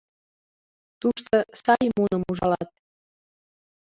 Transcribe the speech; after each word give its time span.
Тушто 0.99 1.35
сай 1.63 1.83
муным 1.95 2.21
ужалат. 2.31 2.69